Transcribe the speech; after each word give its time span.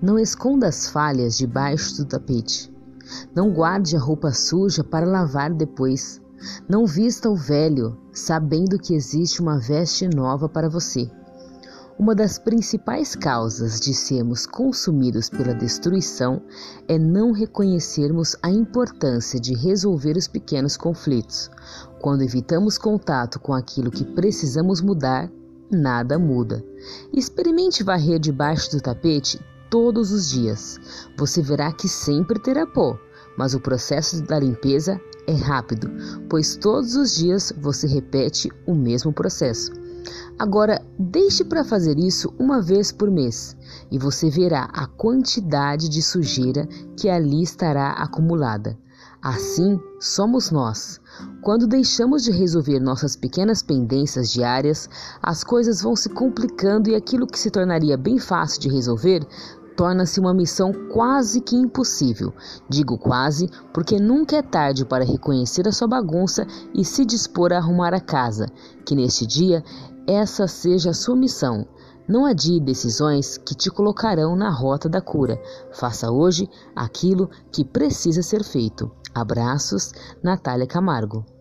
Não 0.00 0.16
esconda 0.16 0.68
as 0.68 0.88
falhas 0.88 1.36
debaixo 1.36 1.96
do 1.96 2.04
tapete. 2.04 2.72
Não 3.34 3.52
guarde 3.52 3.96
a 3.96 3.98
roupa 3.98 4.30
suja 4.30 4.84
para 4.84 5.04
lavar 5.04 5.52
depois. 5.52 6.20
Não 6.68 6.86
vista 6.86 7.28
o 7.28 7.34
velho, 7.34 7.98
sabendo 8.12 8.78
que 8.78 8.94
existe 8.94 9.42
uma 9.42 9.58
veste 9.58 10.06
nova 10.06 10.48
para 10.48 10.68
você. 10.68 11.10
Uma 11.98 12.14
das 12.14 12.38
principais 12.38 13.16
causas 13.16 13.80
de 13.80 13.92
sermos 13.92 14.46
consumidos 14.46 15.28
pela 15.28 15.52
destruição 15.52 16.42
é 16.86 16.96
não 16.96 17.32
reconhecermos 17.32 18.36
a 18.40 18.52
importância 18.52 19.40
de 19.40 19.52
resolver 19.52 20.16
os 20.16 20.28
pequenos 20.28 20.76
conflitos. 20.76 21.50
Quando 22.00 22.22
evitamos 22.22 22.78
contato 22.78 23.40
com 23.40 23.52
aquilo 23.52 23.90
que 23.90 24.04
precisamos 24.04 24.80
mudar, 24.80 25.28
nada 25.68 26.20
muda. 26.20 26.64
Experimente 27.12 27.82
varrer 27.82 28.20
debaixo 28.20 28.70
do 28.70 28.80
tapete 28.80 29.40
todos 29.70 30.12
os 30.12 30.28
dias. 30.28 30.80
Você 31.16 31.42
verá 31.42 31.72
que 31.72 31.88
sempre 31.88 32.38
terá 32.38 32.66
pó, 32.66 32.98
mas 33.36 33.54
o 33.54 33.60
processo 33.60 34.22
da 34.22 34.38
limpeza 34.38 35.00
é 35.26 35.34
rápido, 35.34 35.90
pois 36.28 36.56
todos 36.56 36.96
os 36.96 37.14
dias 37.14 37.52
você 37.60 37.86
repete 37.86 38.50
o 38.66 38.74
mesmo 38.74 39.12
processo. 39.12 39.72
Agora, 40.38 40.80
deixe 40.98 41.44
para 41.44 41.64
fazer 41.64 41.98
isso 41.98 42.32
uma 42.38 42.62
vez 42.62 42.92
por 42.92 43.10
mês 43.10 43.56
e 43.90 43.98
você 43.98 44.30
verá 44.30 44.64
a 44.72 44.86
quantidade 44.86 45.88
de 45.88 46.00
sujeira 46.00 46.66
que 46.96 47.08
ali 47.08 47.42
estará 47.42 47.90
acumulada. 47.90 48.78
Assim 49.22 49.80
somos 49.98 50.50
nós. 50.50 51.00
Quando 51.42 51.66
deixamos 51.66 52.22
de 52.22 52.30
resolver 52.30 52.78
nossas 52.78 53.16
pequenas 53.16 53.62
pendências 53.62 54.30
diárias, 54.30 54.88
as 55.20 55.42
coisas 55.42 55.82
vão 55.82 55.96
se 55.96 56.08
complicando 56.08 56.88
e 56.88 56.94
aquilo 56.94 57.26
que 57.26 57.38
se 57.38 57.50
tornaria 57.50 57.96
bem 57.96 58.18
fácil 58.18 58.60
de 58.60 58.68
resolver 58.68 59.26
torna-se 59.78 60.18
uma 60.18 60.34
missão 60.34 60.72
quase 60.92 61.40
que 61.40 61.54
impossível. 61.54 62.34
Digo 62.68 62.98
quase 62.98 63.48
porque 63.72 64.00
nunca 64.00 64.36
é 64.36 64.42
tarde 64.42 64.84
para 64.84 65.04
reconhecer 65.04 65.68
a 65.68 65.72
sua 65.72 65.86
bagunça 65.86 66.44
e 66.74 66.84
se 66.84 67.04
dispor 67.04 67.52
a 67.52 67.58
arrumar 67.58 67.94
a 67.94 68.00
casa. 68.00 68.46
Que 68.84 68.96
neste 68.96 69.24
dia 69.24 69.62
essa 70.04 70.48
seja 70.48 70.90
a 70.90 70.94
sua 70.94 71.14
missão. 71.14 71.64
Não 72.08 72.24
adie 72.24 72.58
decisões 72.58 73.36
que 73.36 73.54
te 73.54 73.70
colocarão 73.70 74.34
na 74.34 74.48
rota 74.50 74.88
da 74.88 75.00
cura. 75.00 75.38
Faça 75.70 76.10
hoje 76.10 76.48
aquilo 76.74 77.28
que 77.52 77.64
precisa 77.64 78.22
ser 78.22 78.42
feito. 78.42 78.90
Abraços, 79.14 79.92
Natália 80.22 80.66
Camargo. 80.66 81.37